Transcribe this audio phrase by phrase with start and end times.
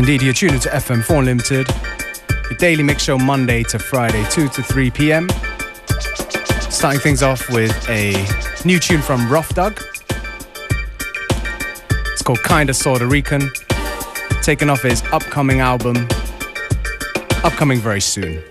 [0.00, 1.68] Indeed, you're tuned to FM4 Unlimited,
[2.48, 5.28] your daily mix show Monday to Friday, 2 to 3 p.m.
[6.70, 8.14] Starting things off with a
[8.64, 9.78] new tune from Rough Doug.
[12.12, 13.50] It's called Kinda Sorta Rican,
[14.40, 16.08] taken off his upcoming album,
[17.44, 18.42] upcoming very soon.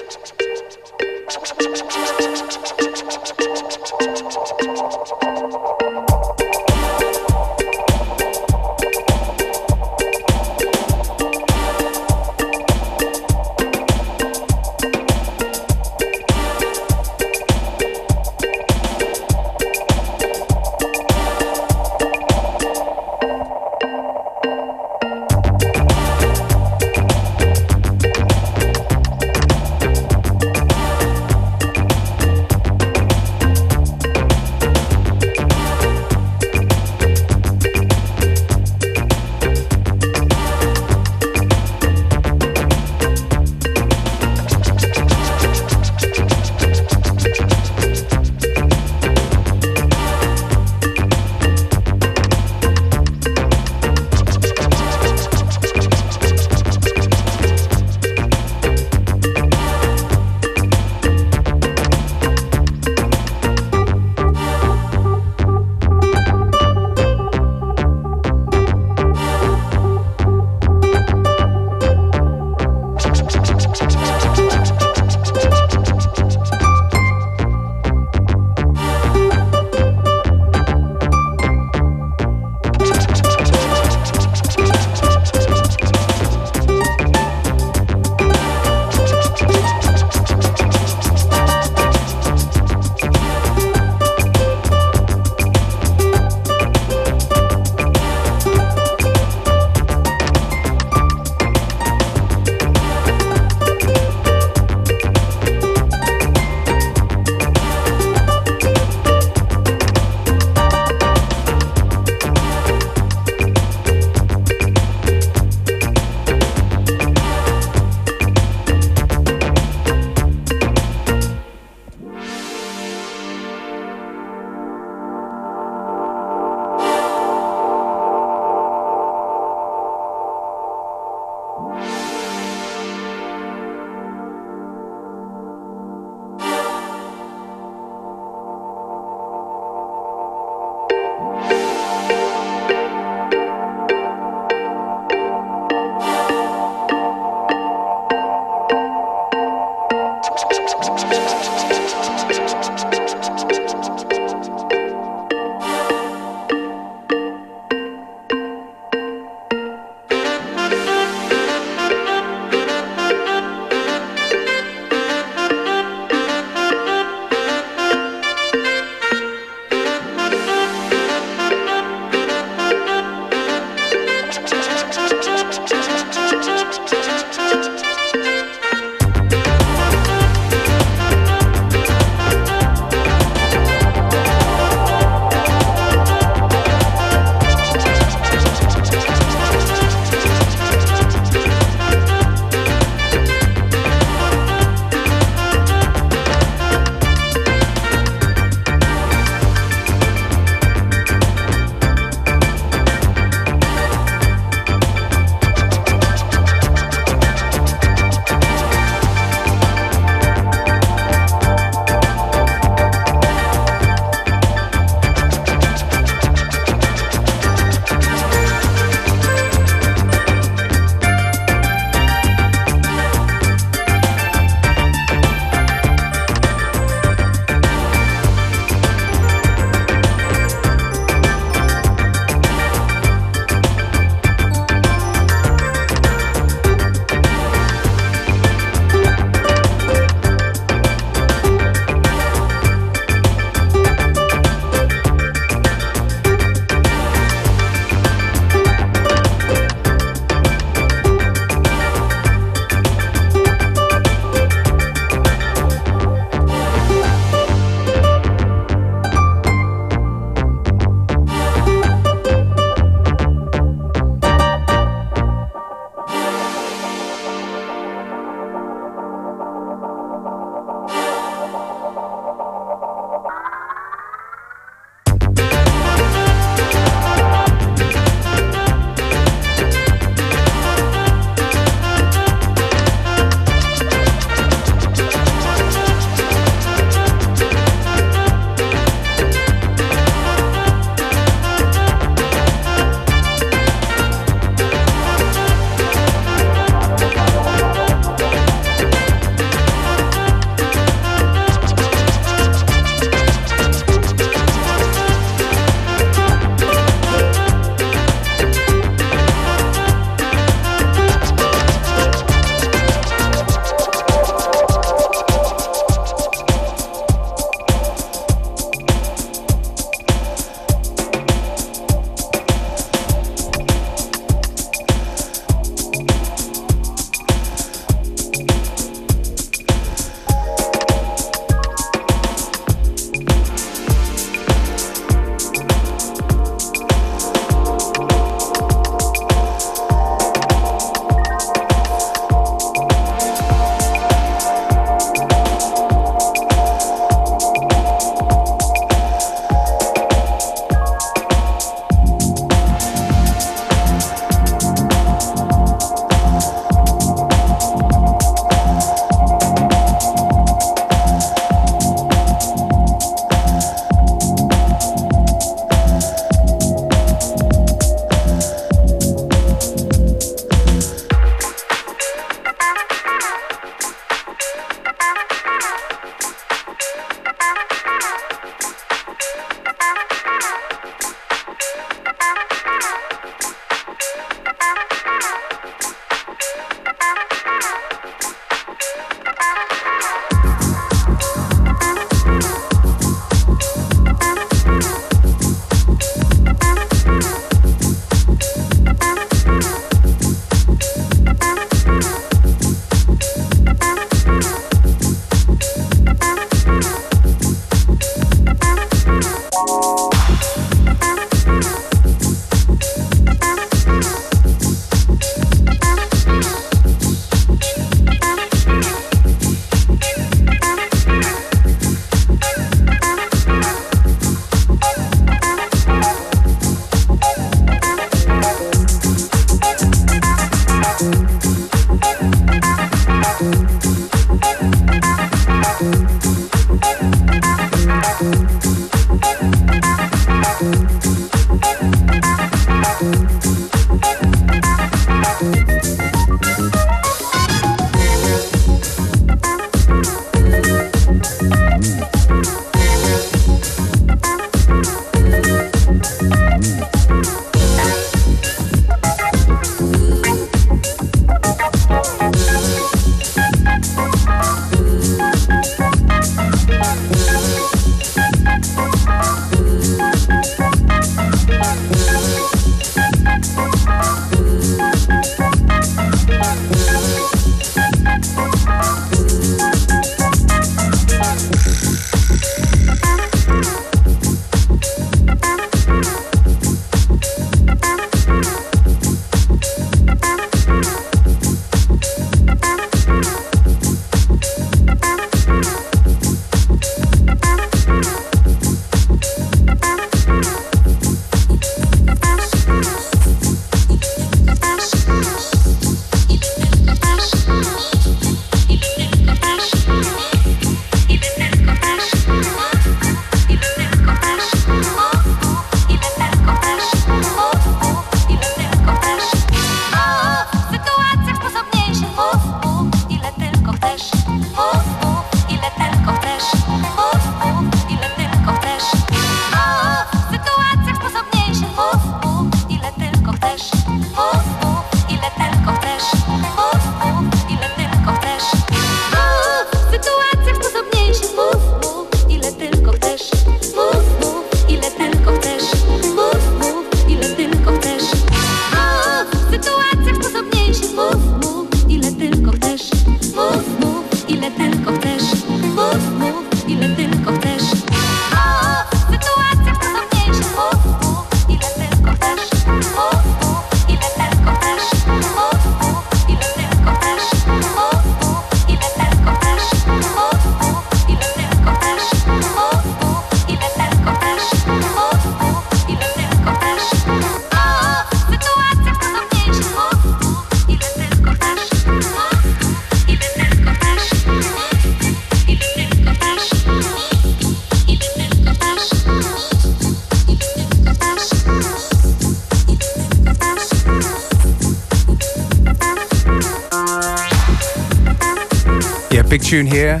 [599.46, 600.00] Tune here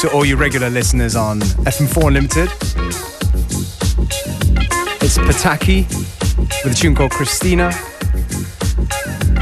[0.00, 2.50] to all you regular listeners on FM4 Unlimited.
[5.00, 5.88] It's Pataki
[6.62, 7.72] with a tune called Christina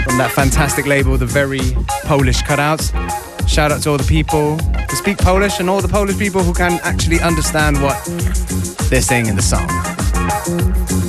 [0.05, 1.73] from that fantastic label, the very
[2.05, 2.93] Polish cutouts.
[3.49, 6.55] Shout out to all the people who speak Polish and all the Polish people who
[6.55, 8.01] can actually understand what
[8.89, 11.04] they're saying in the song.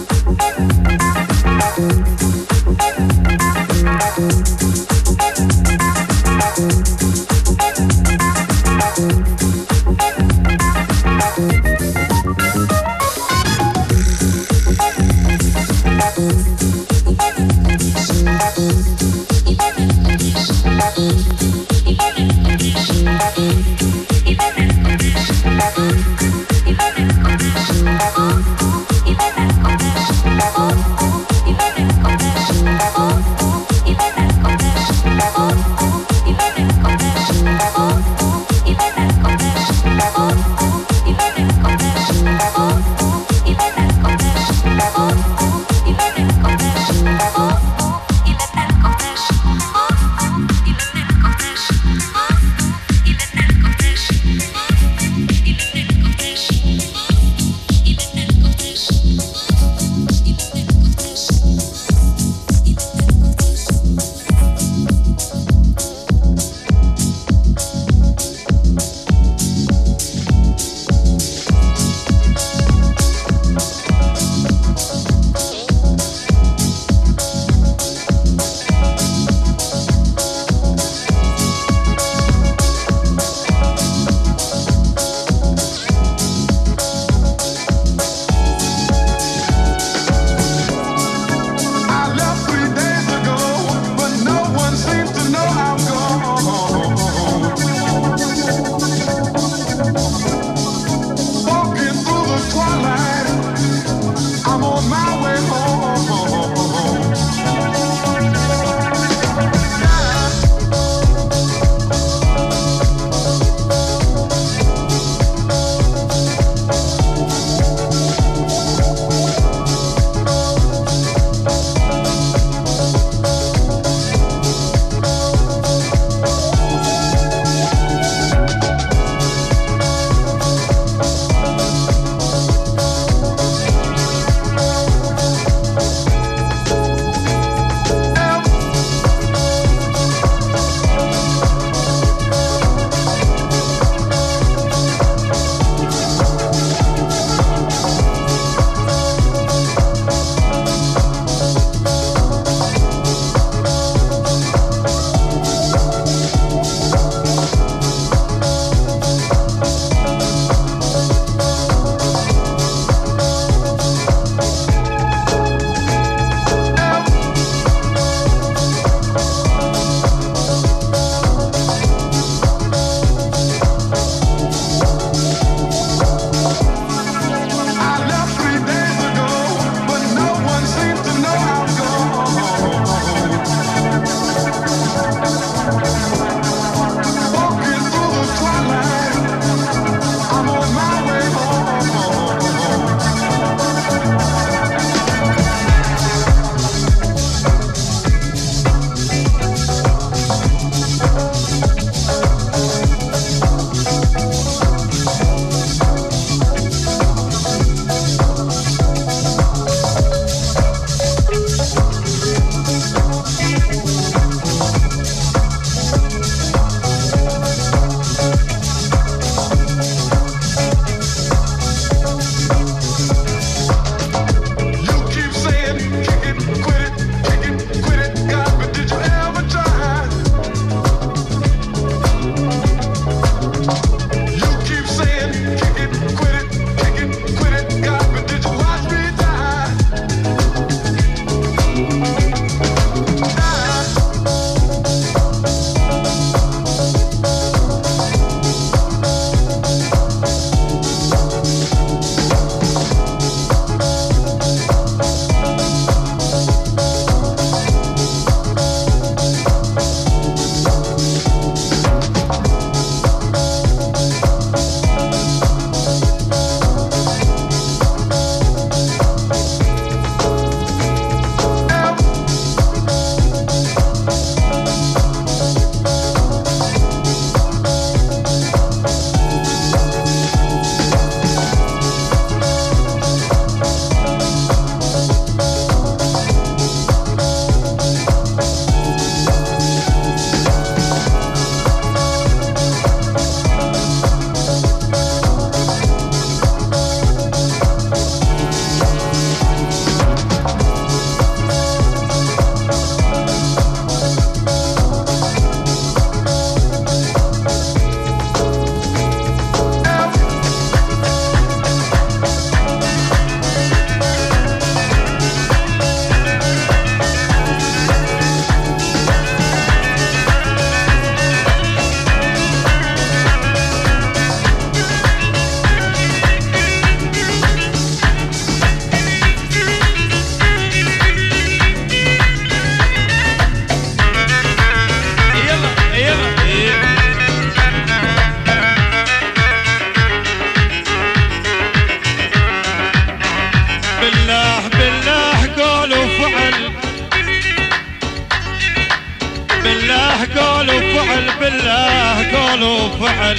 [352.63, 353.37] وفعل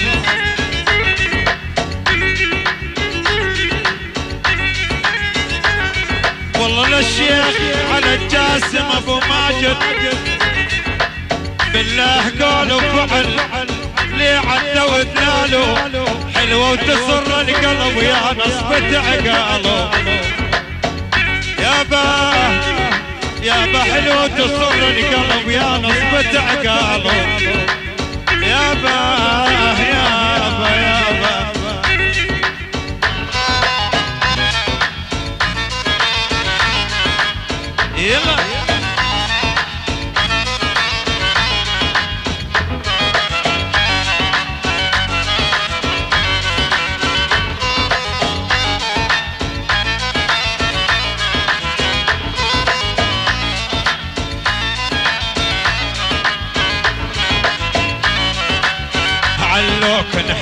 [6.61, 7.57] والله للشيخ
[7.95, 9.77] على الجاسم أبو ماجد.
[11.73, 13.27] بالله قول وفعل
[14.19, 15.65] لي عدى ودلالو
[16.35, 19.91] حلوة وتسر القلب يا نصبة عقاله
[21.59, 22.86] يا با
[23.43, 27.13] يا با حلوة تصر القلب يا نصبة عقاله
[28.43, 28.89] يا با
[29.81, 31.37] يا با يا با.
[37.99, 38.56] يلا.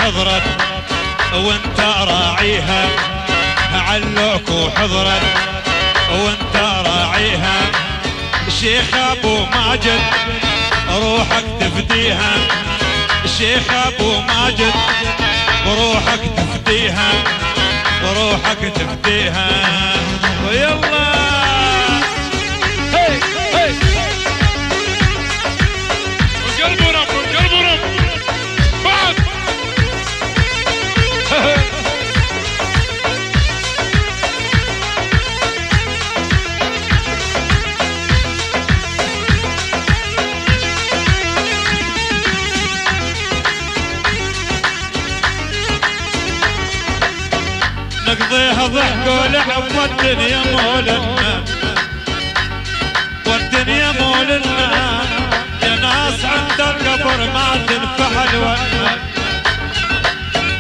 [0.05, 0.43] انحضرت
[1.35, 2.89] وانت راعيها
[3.75, 5.23] علوك وحضرت
[6.13, 7.57] وانت راعيها.
[8.61, 10.01] شيخ أبو ماجد
[10.91, 12.33] روحك تفديها.
[13.39, 14.75] شيخ أبو ماجد
[15.67, 17.11] بروحك تفديها
[18.03, 19.49] بروحك تفديها.
[20.49, 21.14] ويلا.
[48.35, 51.45] نقضيها ضحك ولعب والدنيا مولنا
[53.27, 55.05] والدنيا مولنا
[55.63, 58.99] يا ناس عند القبر ما تنفع الونا.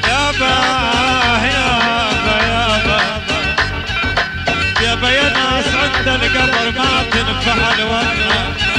[0.09, 0.55] يا با
[1.55, 1.69] يا
[2.25, 3.01] با يا با.
[4.85, 8.74] يا با يا ناس عند القبر ما تنفع الونا.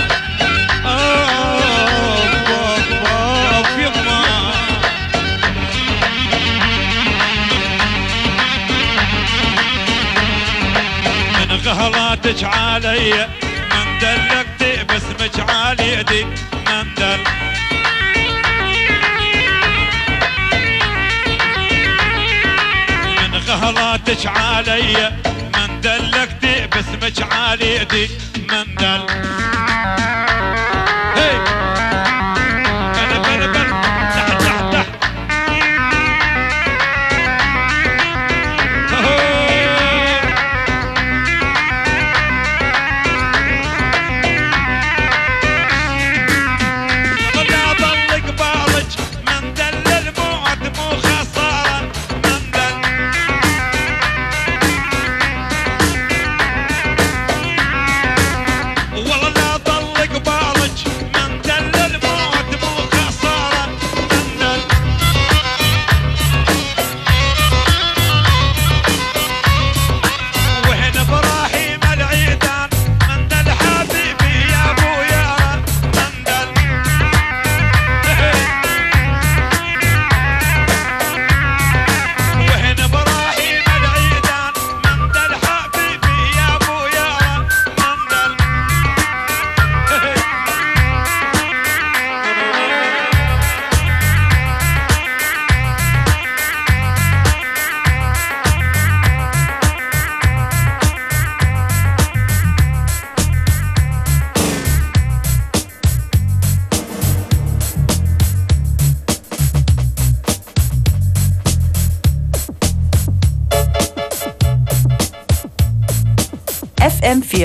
[11.76, 13.28] من غهلاتك علي
[13.72, 17.20] من دلقتي باسمك على يدي من دل.
[23.18, 25.12] من غهلاتك علي
[25.56, 29.75] من دلقتي باسمك على يدي من دل.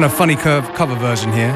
[0.00, 1.52] Kind of funny cover version here.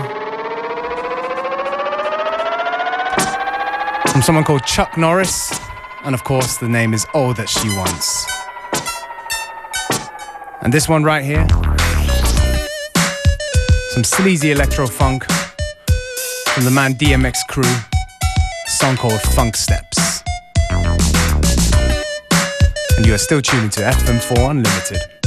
[4.13, 5.59] From someone called Chuck Norris.
[6.05, 8.27] And of course, the name is All That She Wants.
[10.61, 11.47] And this one right here.
[13.95, 15.25] Some sleazy electro funk
[16.49, 17.65] from the man DMX Krew.
[18.67, 20.23] Song called Funk Steps.
[22.99, 25.24] And you are still tuning to FM4 Unlimited.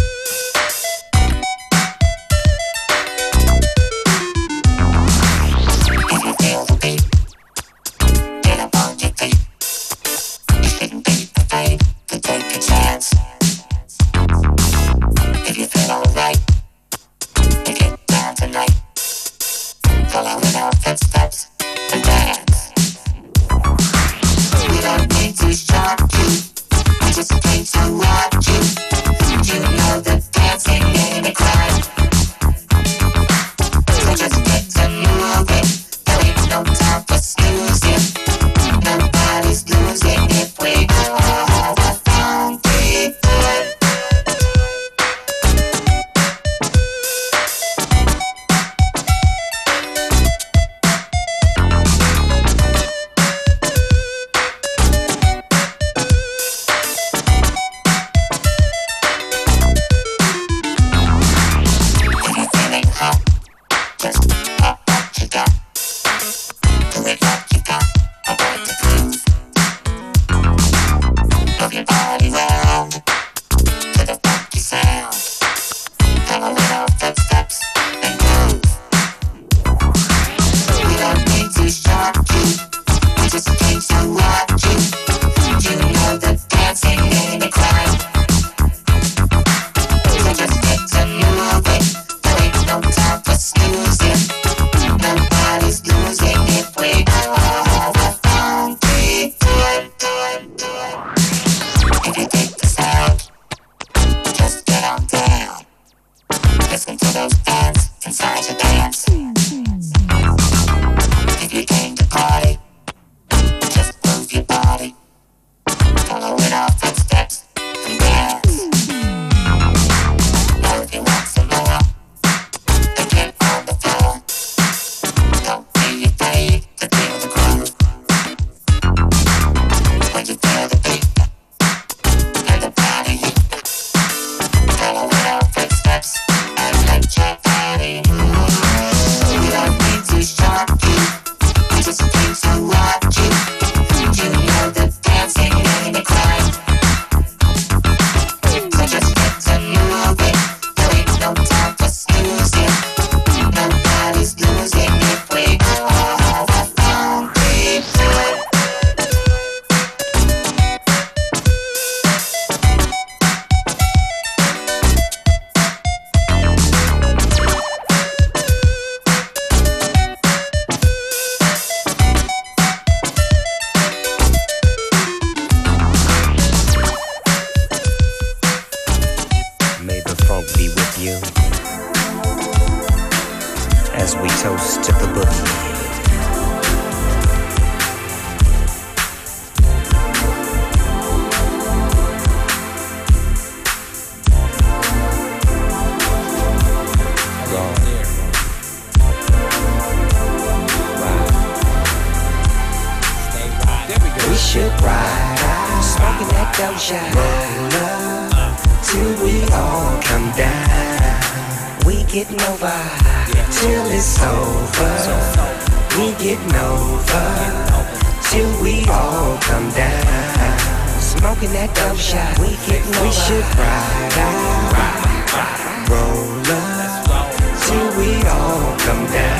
[224.73, 227.31] ride, roll up
[227.65, 229.37] till we all come down.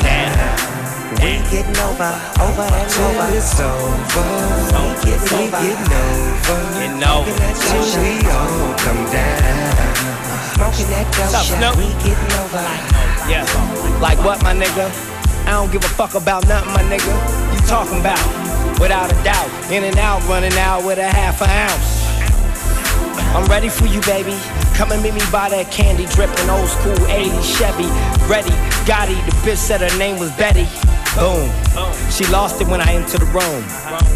[1.22, 3.26] We getting over, over and over.
[3.34, 4.22] It's over.
[4.72, 7.30] We getting, we getting over.
[7.30, 7.48] Over.
[7.58, 9.68] Till we all come down.
[10.54, 11.76] Smoking that dope shot.
[11.76, 12.62] We getting over.
[13.28, 13.44] Yeah.
[14.00, 14.90] Like what, my nigga?
[15.46, 17.12] I don't give a fuck about nothing, my nigga.
[17.54, 18.20] You talking about?
[18.78, 21.97] Without a doubt, in and out, running out with a half an ounce
[25.30, 27.88] by that candy dripping old school 80 Chevy.
[28.26, 28.50] Ready,
[28.88, 30.66] Gotti, the bitch said her name was Betty.
[31.14, 31.50] Boom.
[32.10, 33.64] She lost it when I entered the room.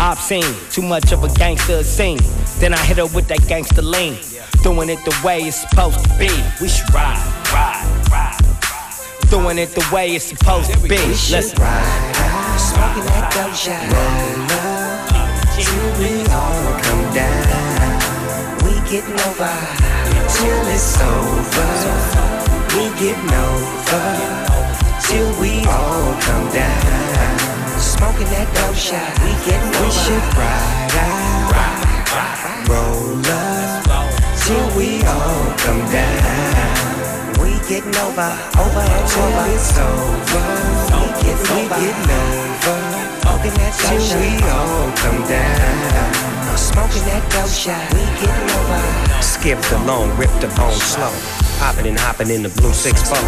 [0.01, 2.19] I've seen too much of a gangster scene.
[2.59, 4.17] Then I hit her with that gangster lean.
[4.63, 6.31] Doing it the way it's supposed to be.
[6.61, 7.19] We should ride,
[7.53, 9.31] ride, ride.
[9.31, 10.97] doing it the way it's supposed to be.
[10.99, 11.57] Listen.
[12.59, 13.83] Smoking that dope shot.
[13.93, 15.01] Roll up
[15.55, 17.72] till we all come down.
[18.93, 19.57] We getting over
[20.29, 21.73] till it's over.
[22.77, 24.05] We getting over
[25.09, 27.39] till we all come down.
[27.81, 29.17] Smoking that dope shot.
[29.25, 29.81] We getting over.
[29.81, 31.57] We should ride out,
[32.69, 34.13] roll up
[34.45, 37.41] till we all come down.
[37.41, 38.29] We getting over,
[38.61, 39.49] over and over.
[39.57, 40.45] it's over.
[41.01, 42.77] We getting we over, getting over.
[43.25, 46.42] Smoking that dope till we all come down.
[46.57, 47.81] Smoking that dope shot.
[47.95, 49.23] We getting over.
[49.23, 51.13] Skip the along, rip the bone slow.
[51.59, 53.19] Popping and hopping in the blue 6 four.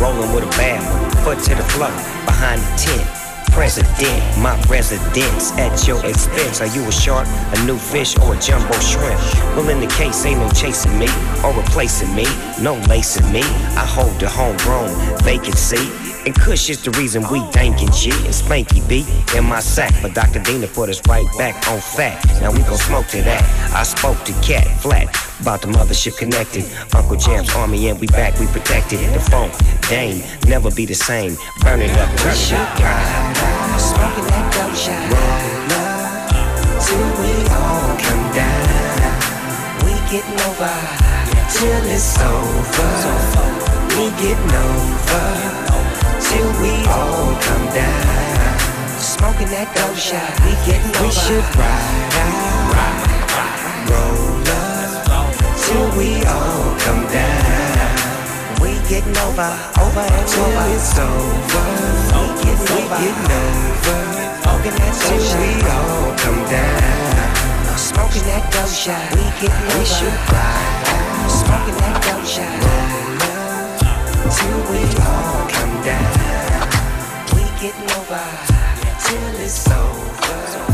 [0.00, 1.90] Rolling with a bad one, foot to the floor.
[2.24, 6.60] Behind the tent, president, my residence at your expense.
[6.60, 9.20] Are you a shark, a new fish, or a jumbo shrimp?
[9.54, 11.08] Well, in the case, ain't no chasing me
[11.44, 12.24] or replacing me,
[12.60, 13.42] no lacing me.
[13.76, 14.90] I hold the homegrown
[15.22, 16.11] vacancy.
[16.24, 19.04] And Kush is the reason we dankin' G and Spanky B
[19.36, 19.92] in my sack.
[20.02, 20.38] But Dr.
[20.38, 22.24] Dina put us right back on fat.
[22.40, 23.42] Now we gon' smoke to that.
[23.74, 25.08] I spoke to Cat Flat
[25.40, 26.64] about the mothership connected.
[26.94, 29.00] Uncle Jam's army and we back, we protected.
[29.12, 29.50] The phone,
[29.88, 31.36] Dame, never be the same.
[31.62, 33.80] Burn it up, turn it up.
[33.80, 35.02] Smoking that shot.
[35.10, 36.30] Roll up
[36.86, 39.10] till we all come down.
[39.82, 40.70] We getting over
[41.50, 43.42] till it's over.
[43.98, 45.71] We getting over
[46.28, 48.58] till we all come down.
[48.98, 50.30] Smoking that dope shot.
[50.44, 51.06] We getting over.
[51.06, 57.96] We should ride out, roll up till we all come down.
[58.62, 59.50] We getting over,
[59.82, 60.66] over and till over.
[60.74, 61.66] it's over.
[62.14, 63.98] We getting we over, getting over.
[64.42, 67.76] Smoking that till we all come down.
[67.78, 69.02] Smoking that dope shot.
[69.16, 69.78] We getting over.
[69.78, 71.30] We should ride out.
[71.30, 72.54] Smoking that dope shot.
[72.62, 76.68] Roll up till we all come down.
[77.34, 78.22] We getting over
[79.00, 80.71] till it's over.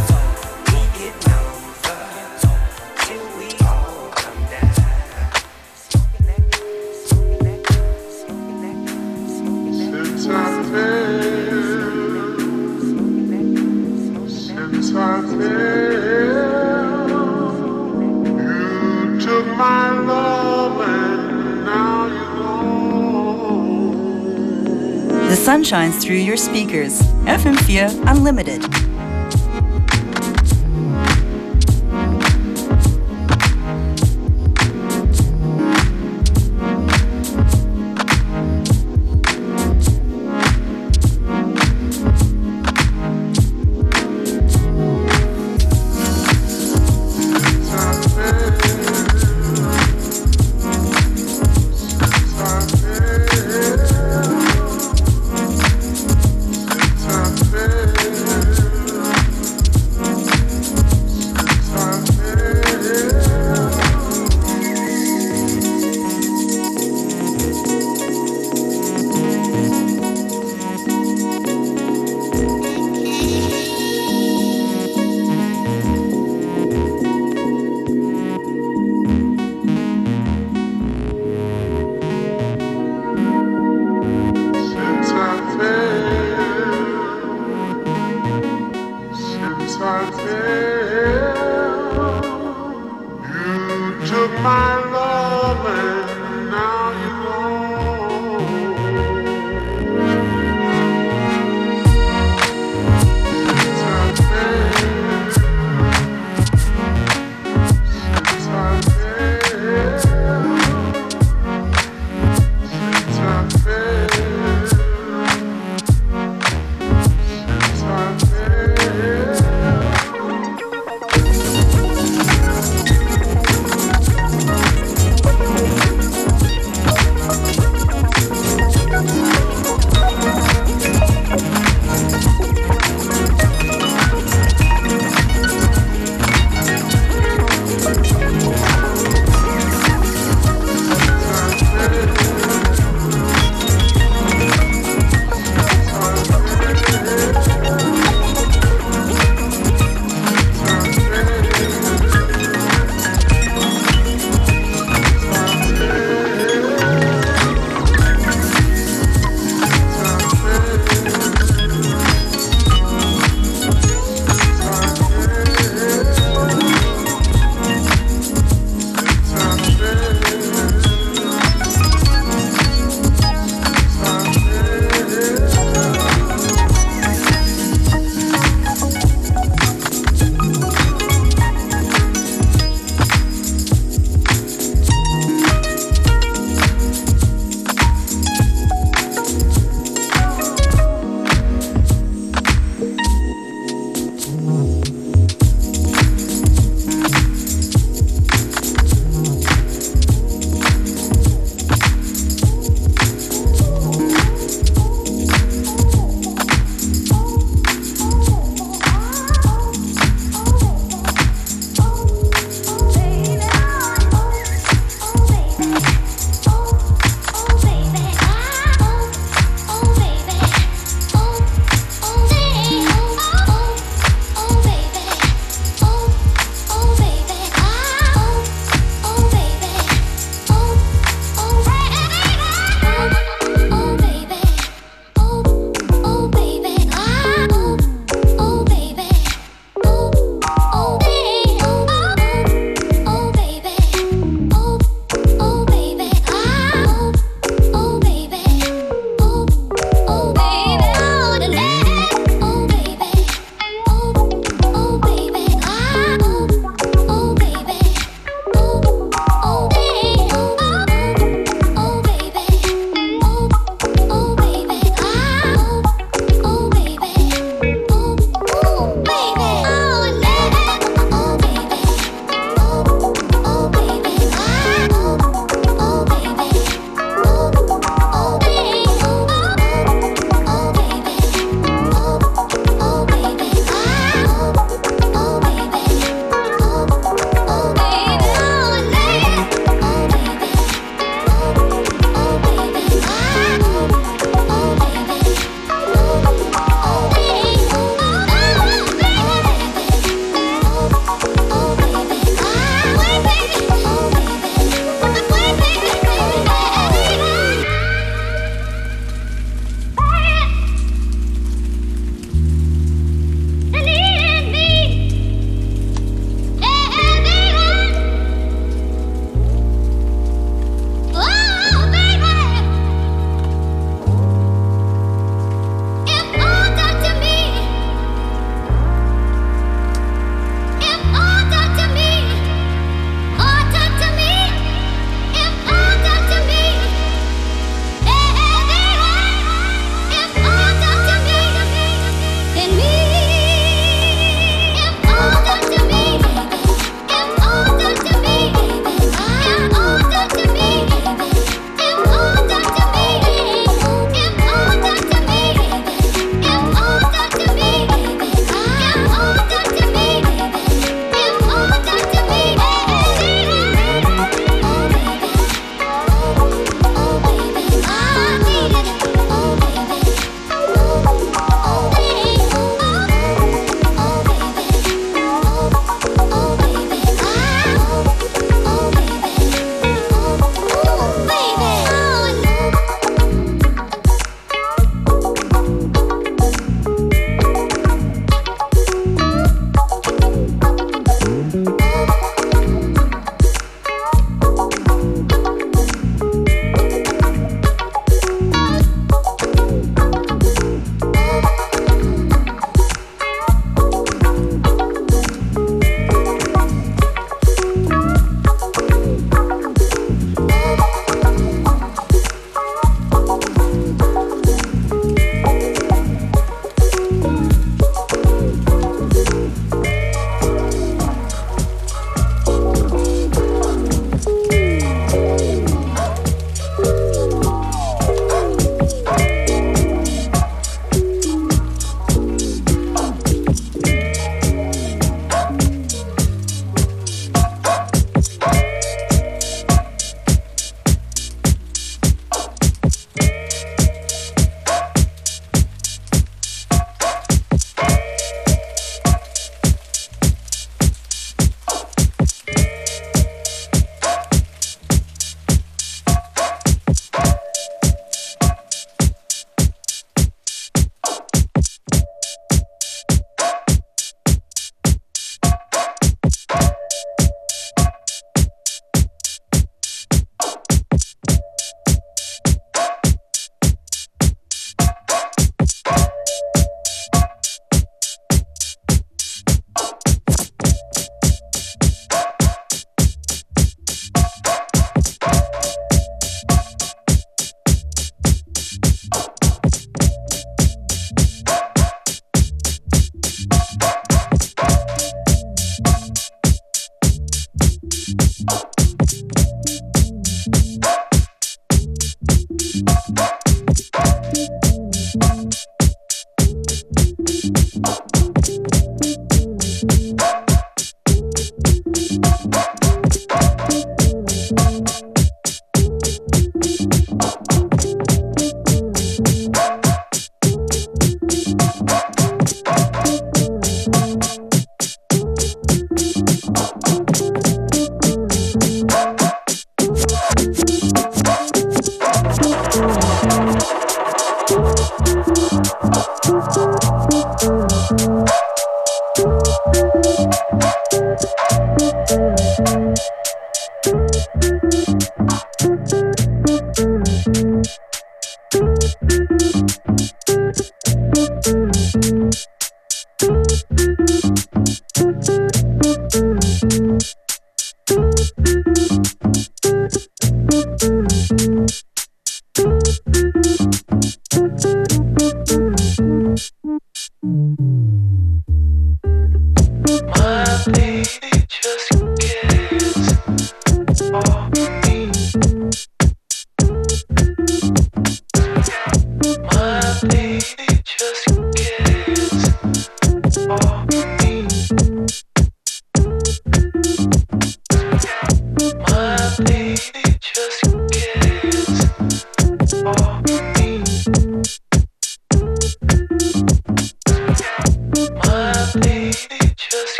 [25.49, 27.01] Sun shines through your speakers.
[27.25, 28.88] FM4 Unlimited.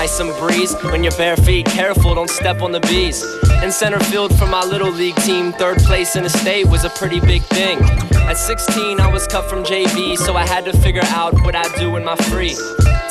[0.00, 0.74] Trees and breeze.
[0.84, 3.22] When you're bare feet, careful, don't step on the bees.
[3.62, 6.90] In center field for my little league team, third place in the state was a
[6.90, 7.78] pretty big thing.
[8.14, 11.74] At 16, I was cut from JV, so I had to figure out what I'd
[11.78, 12.56] do in my free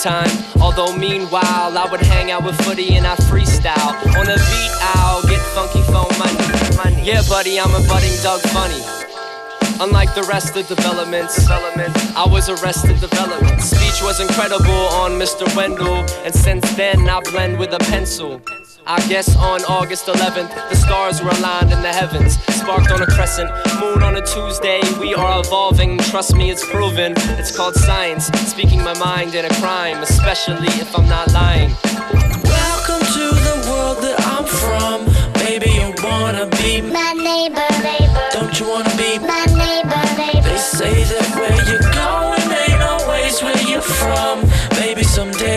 [0.02, 0.32] time.
[0.60, 3.94] Although meanwhile, I would hang out with footy and I freestyle.
[4.18, 6.76] On the beat, I'll get funky phone money.
[6.76, 7.08] money.
[7.08, 8.84] Yeah, buddy, I'm a budding Doug Funnie.
[9.80, 13.62] Unlike the rest of developments, development, I was arrested development.
[14.00, 15.46] Speech was incredible on Mr.
[15.58, 18.42] Wendal, and since then I blend with a pencil.
[18.88, 23.06] I guess on August 11th, the stars were aligned in the heavens, sparked on a
[23.06, 24.80] crescent, moon on a Tuesday.
[25.02, 27.14] We are evolving, trust me, it's proven.
[27.38, 31.76] It's called science, speaking my mind in a crime, especially if I'm not lying.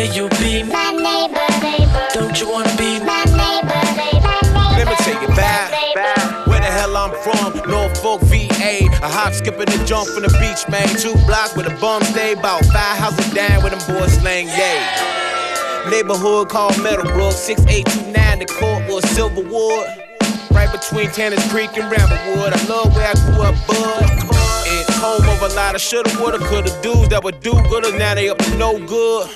[0.02, 4.76] Someday you'll be My neighbor, neighbor, Don't you wanna be my neighbor, neighbor, neighbor.
[4.76, 5.70] Let me take it back.
[6.46, 8.86] Where the hell I'm from, Norfolk, VA.
[9.02, 10.88] A hop, skip, and a jump from the beach, man.
[10.96, 14.80] Two blocks with a bum stay, about five houses down with them boys slang, yay.
[15.90, 19.86] Neighborhood called Meadowbrook, 6829, the court was Silverwood.
[20.52, 22.52] Right between Tanners Creek and Ramblewood.
[22.52, 24.32] I love where I grew up, bud.
[24.64, 27.96] It's home of a lot of shoulda, woulda, coulda dudes that would do gooder.
[27.98, 29.28] Now they up to no good.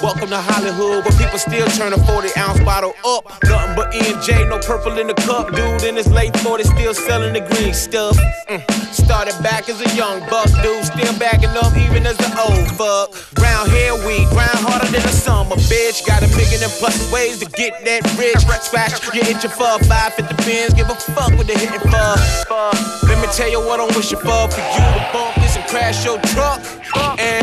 [0.00, 3.26] Welcome to Hollywood, where people still turn a 40 ounce bottle up.
[3.42, 5.50] Nothing but E and J, no purple in the cup.
[5.50, 8.16] Dude in his late 40s, still selling the green stuff.
[8.46, 8.62] Mm.
[8.94, 13.10] Started back as a young buck, dude, still backing up even as an old fuck.
[13.42, 16.06] Round here, we grind harder than a summer, bitch.
[16.06, 18.38] Got a million and plus ways to get that rich.
[18.62, 22.14] Scratch, you hit your for 550 pins, give a fuck what they hitting for.
[23.02, 26.04] Let me tell you what I'm wishing for, for you to bump this and crash
[26.04, 26.62] your truck.
[27.18, 27.42] And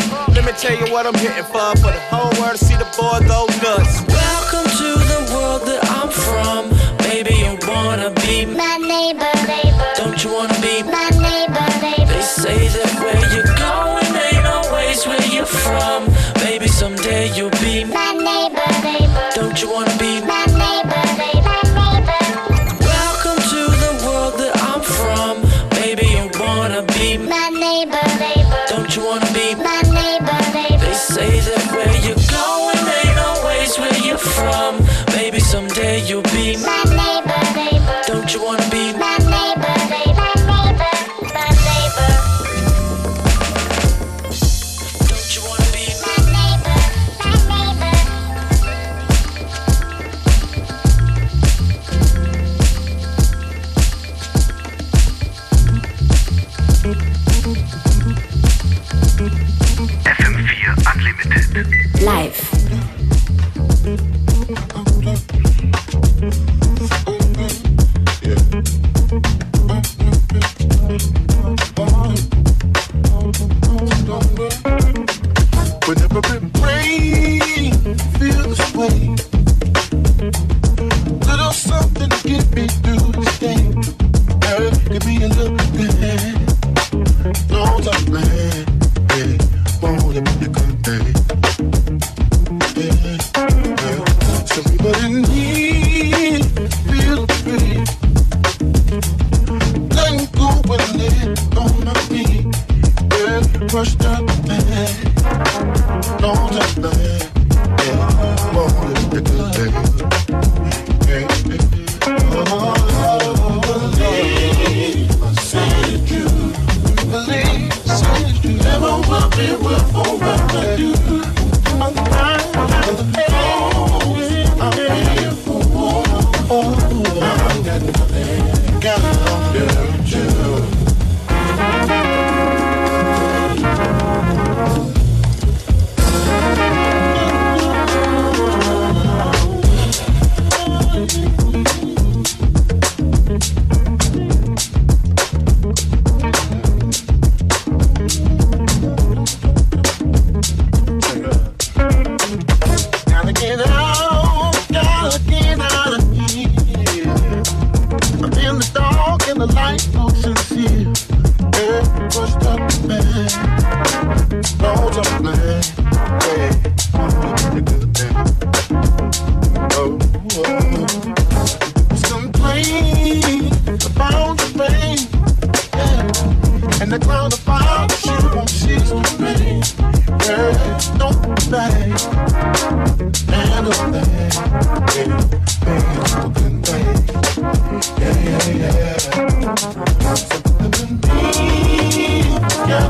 [0.57, 3.45] tell you what I'm hitting for, for the whole world to see the boy go
[3.61, 4.01] nuts.
[4.07, 4.74] Welcome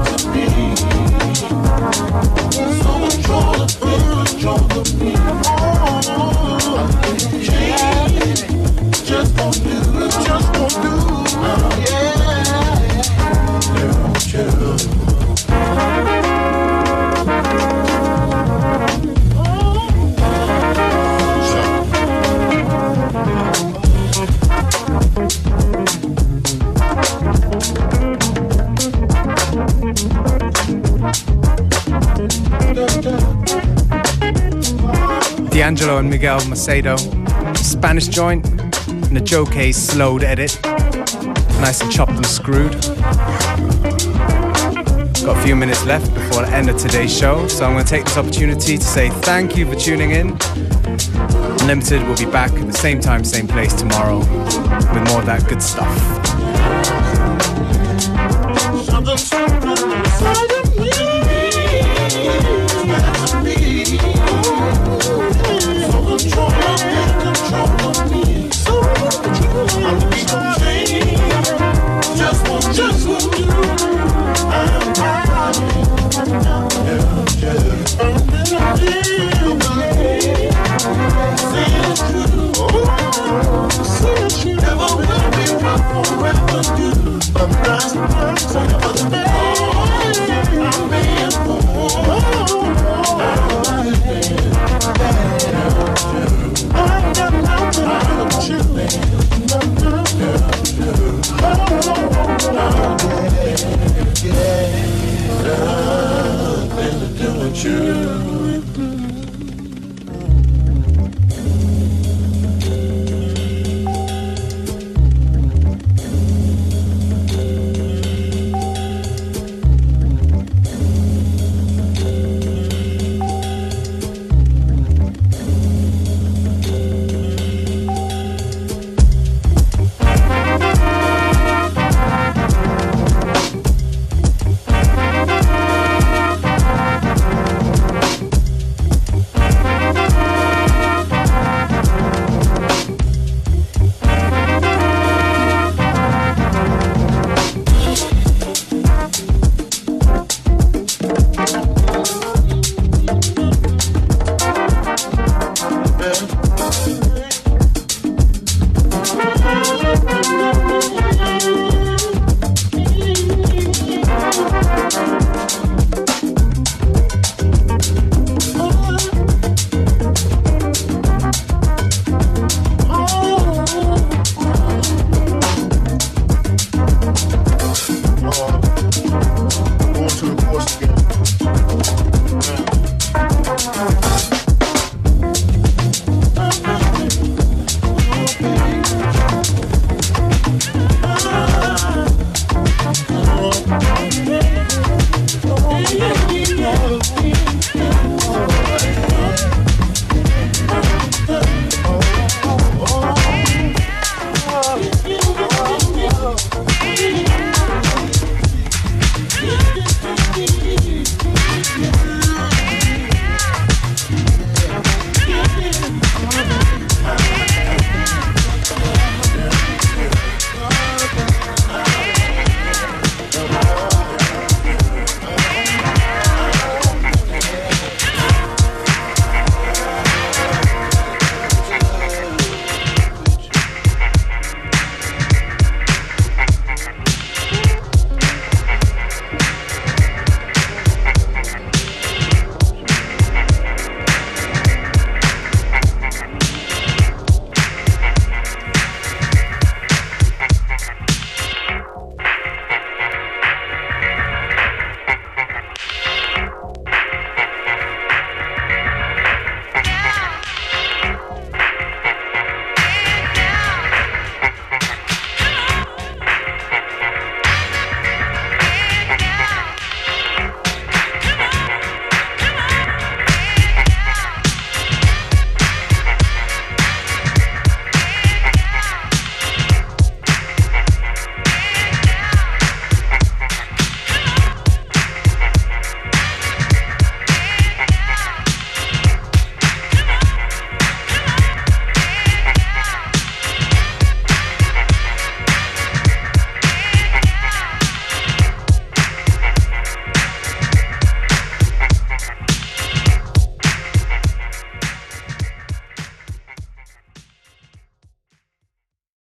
[0.05, 0.25] me.
[35.97, 36.97] And Miguel Macedo.
[37.55, 38.45] Spanish joint
[39.09, 40.59] in a Joe Case slowed edit.
[41.61, 42.73] Nice and chopped and screwed.
[45.23, 47.89] Got a few minutes left before the end of today's show, so I'm going to
[47.89, 50.37] take this opportunity to say thank you for tuning in.
[51.61, 55.45] Unlimited will be back at the same time, same place tomorrow with more of that
[55.47, 56.14] good stuff.